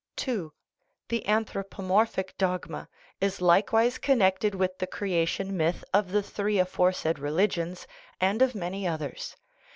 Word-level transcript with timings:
II. 0.27 0.49
The 1.09 1.27
anthropomorphic 1.27 2.35
dogma 2.39 2.89
is 3.19 3.39
likewise 3.39 3.99
connected 3.99 4.55
with 4.55 4.79
the 4.79 4.87
creation 4.87 5.55
myth 5.55 5.83
of 5.93 6.11
the 6.11 6.23
three 6.23 6.57
aforesaid 6.57 7.19
religions, 7.19 7.85
and 8.19 8.41
of 8.41 8.55
many 8.55 8.87
others. 8.87 9.35